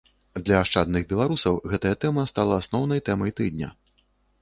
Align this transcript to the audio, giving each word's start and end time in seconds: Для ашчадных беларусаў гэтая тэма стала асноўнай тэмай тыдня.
Для 0.45 0.55
ашчадных 0.61 1.05
беларусаў 1.11 1.61
гэтая 1.75 1.93
тэма 2.07 2.27
стала 2.35 2.59
асноўнай 2.65 3.07
тэмай 3.11 3.39
тыдня. 3.43 3.75